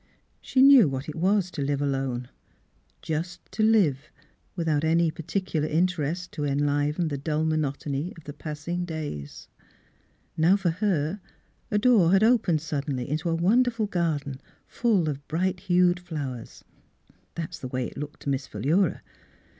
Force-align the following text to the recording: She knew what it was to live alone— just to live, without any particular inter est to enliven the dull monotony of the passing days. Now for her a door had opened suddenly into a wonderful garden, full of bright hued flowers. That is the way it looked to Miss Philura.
She 0.41 0.63
knew 0.63 0.87
what 0.89 1.07
it 1.07 1.13
was 1.13 1.51
to 1.51 1.61
live 1.61 1.79
alone— 1.79 2.29
just 3.03 3.39
to 3.51 3.61
live, 3.61 4.09
without 4.55 4.83
any 4.83 5.11
particular 5.11 5.67
inter 5.67 6.01
est 6.05 6.31
to 6.31 6.43
enliven 6.43 7.09
the 7.09 7.19
dull 7.19 7.45
monotony 7.45 8.11
of 8.17 8.23
the 8.23 8.33
passing 8.33 8.83
days. 8.83 9.47
Now 10.35 10.55
for 10.55 10.71
her 10.71 11.21
a 11.69 11.77
door 11.77 12.13
had 12.13 12.23
opened 12.23 12.61
suddenly 12.61 13.07
into 13.07 13.29
a 13.29 13.35
wonderful 13.35 13.85
garden, 13.85 14.41
full 14.65 15.07
of 15.07 15.27
bright 15.27 15.59
hued 15.59 15.99
flowers. 15.99 16.63
That 17.35 17.51
is 17.51 17.59
the 17.59 17.67
way 17.67 17.85
it 17.85 17.95
looked 17.95 18.21
to 18.21 18.29
Miss 18.31 18.47
Philura. 18.47 19.03